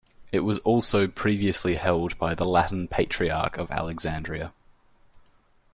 It 0.31 0.39
was 0.39 0.57
also 0.57 1.05
previously 1.07 1.75
held 1.75 2.17
by 2.17 2.33
the 2.33 2.43
Latin 2.43 2.87
Patriarch 2.87 3.59
of 3.59 3.69
Alexandria. 3.69 4.51